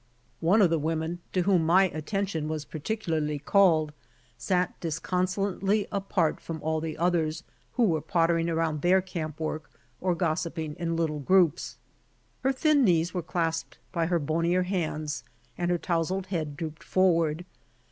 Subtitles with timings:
[0.39, 3.93] One of the women, to whom my attention was particularly called,
[4.35, 7.43] sat disconsolately 20 BY OX TKAM TO CALIFORNIA apart from all the others,
[7.73, 9.69] who were pottering around their camp work
[9.99, 11.77] or gossiping in little groups.
[12.41, 15.23] Her thin knees were clasped by her bonier hands,
[15.55, 17.45] and her towsled head drooped forward.